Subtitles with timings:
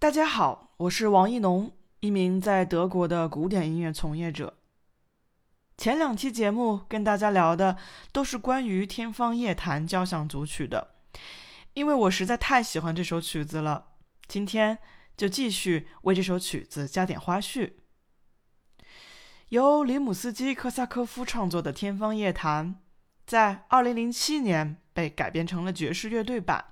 [0.00, 4.56] 大家好，我是王一农，一名在德国的古典音乐从业者。
[5.76, 7.76] 前两期节目跟大家聊的
[8.10, 10.94] 都是关于《天方夜谭》交响组曲的，
[11.74, 13.88] 因为我实在太喜欢这首曲子了。
[14.26, 14.78] 今天
[15.18, 17.74] 就继续为这首曲子加点花絮。
[19.50, 22.68] 由里姆斯基科萨科夫创作的《天方夜谭》，
[23.26, 26.64] 在2007年被改编成了爵士乐队版。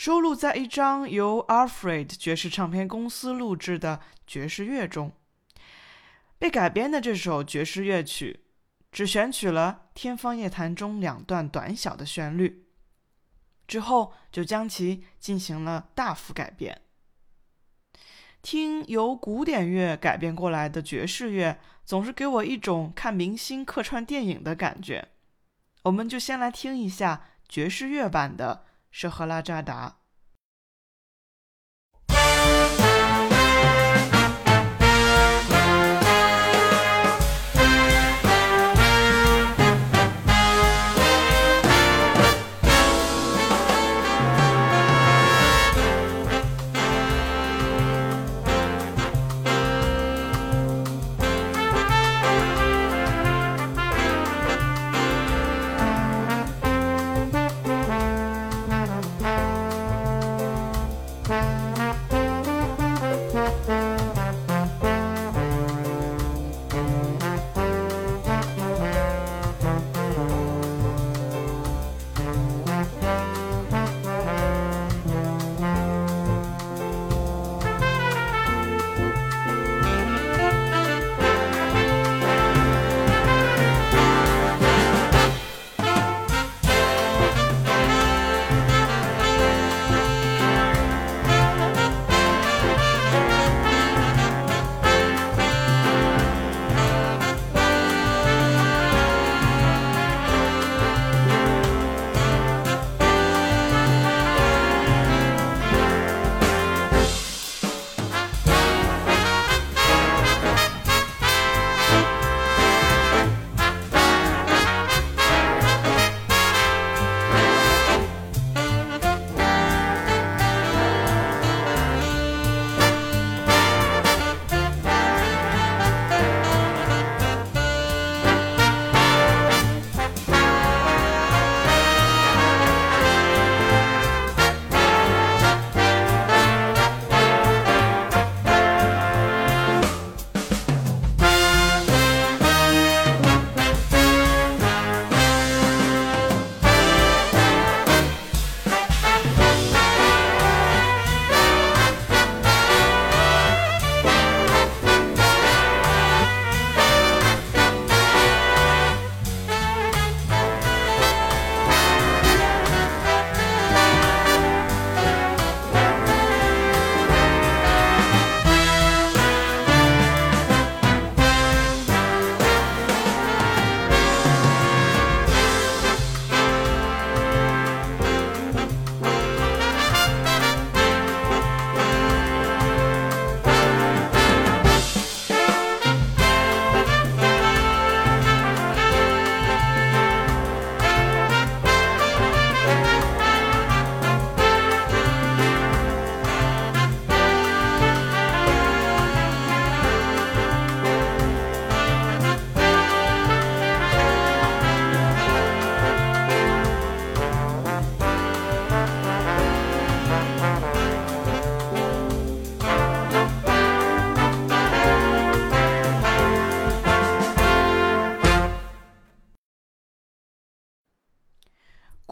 [0.00, 5.12] 收录在一张由 Alfred 爵士唱片公司录制的爵士乐中。
[6.38, 8.40] 被改编的这首爵士乐曲，
[8.90, 12.64] 只选取了《天方夜谭》中两段短小的旋律，
[13.68, 16.80] 之后就将其进行了大幅改编。
[18.40, 25.08] 听由古典乐改编过来的爵士乐，总是给我一种看明星客串电影的感觉。
[25.82, 28.64] 我们就先来听一下爵士乐版的。
[28.90, 29.99] 是赫拉扎达。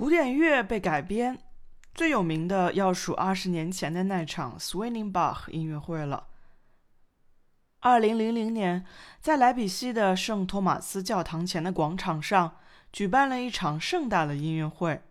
[0.09, 1.39] 古典乐被改编，
[1.95, 6.29] 最有名的要数二十年前的那场 Swinging Bach 音乐会了。
[7.81, 8.87] 二零零零年，
[9.21, 12.57] 在莱比锡的圣托马斯教堂前的广场上，
[12.91, 15.03] 举办了一场盛大的音乐会。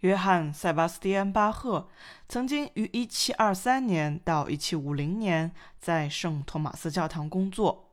[0.00, 1.90] 约翰·塞巴斯蒂安·巴赫
[2.26, 7.92] 曾经于1723年到1750年在圣托马斯教堂工作。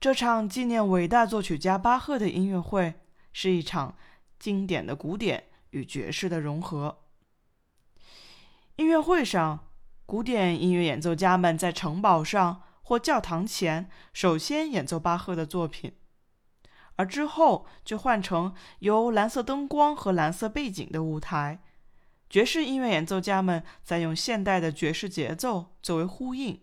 [0.00, 2.94] 这场纪念伟大作曲家巴赫的音乐会
[3.32, 3.94] 是一场
[4.38, 7.04] 经典的古典与爵士的融合。
[8.76, 9.68] 音乐会上，
[10.04, 15.92] 古典音乐演奏家们在城堡上或教堂前首先演奏巴赫的作品，
[16.96, 21.62] 而之后就换成由蓝色灯光和蓝色背景的舞台。
[22.28, 26.60] 爵士音乐演奏家们在用现代的爵士节奏作为呼应。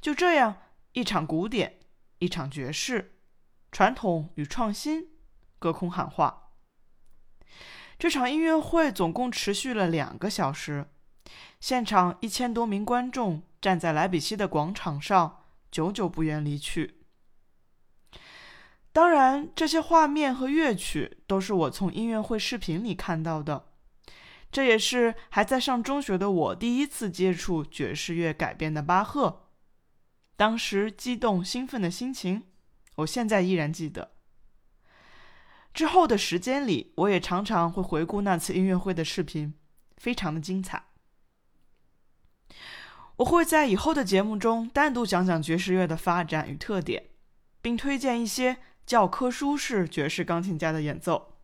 [0.00, 0.56] 就这样，
[0.92, 1.80] 一场古典。
[2.18, 3.18] 一场爵士，
[3.72, 5.08] 传统与创新，
[5.58, 6.41] 隔空喊话。
[8.02, 10.88] 这场音乐会总共持续了两个小时，
[11.60, 16.96] 现场一千多名观众站在莱比锡的广场上，久久不愿离去。
[18.90, 23.66] 当然，这些画面和乐曲都是我从音乐会视频里看到的。
[24.50, 29.44] 这也是还在上中学的我第一次接触爵士乐改编的巴赫。
[30.36, 32.42] 当时激动兴奋的心情，
[32.96, 34.11] 我现在依然记得。
[35.72, 39.54] 之后的时间里，我也常常会回顾那次音乐会的视频，
[39.96, 40.84] 非常的精彩。
[43.16, 47.10] 我会在以后的节目中单独讲讲爵士乐的发展与特点，
[47.60, 51.38] 并推荐一些教科书式爵士钢琴家的演奏。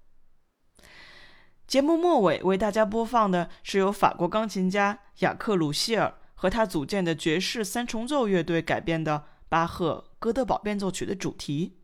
[1.67, 6.15] 节目末尾为大家播放的是由法国钢琴家雅克·鲁希尔。
[6.41, 11.81] 和他组建的爵士三重奏乐队改编的巴赫《哥德堡变奏曲》的主题。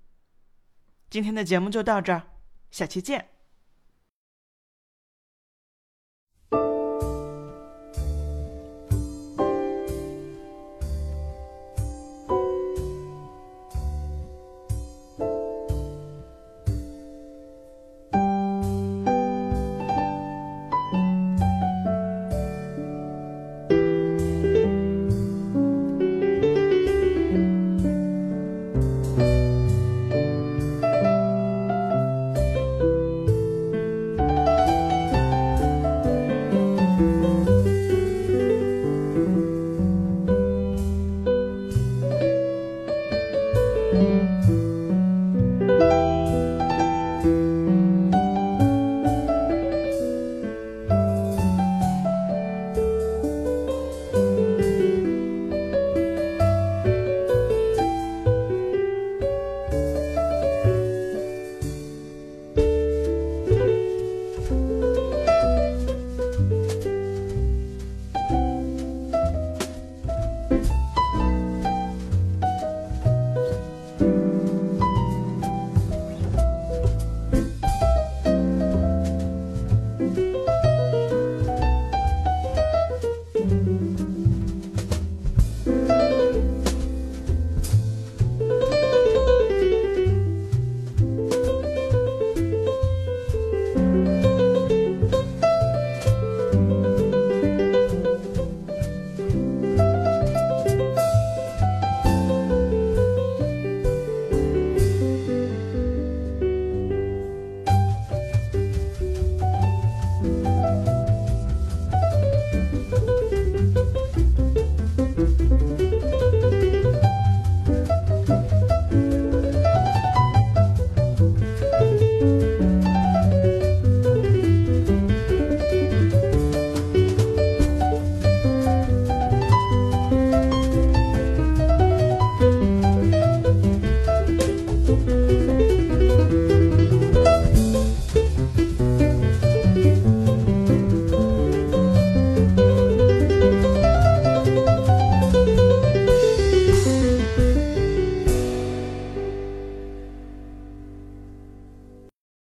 [1.11, 2.23] 今天的节目就到这儿，
[2.75, 3.34] 下期见。